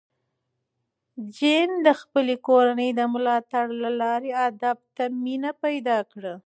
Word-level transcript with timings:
جین 1.35 1.69
د 1.85 1.87
خپلې 2.01 2.35
کورنۍ 2.47 2.89
د 2.95 3.01
ملاتړ 3.13 3.65
له 3.83 3.89
لارې 4.01 4.31
ادب 4.47 4.77
ته 4.95 5.03
مینه 5.23 5.51
پیدا 5.63 5.97
کړه. 6.11 6.33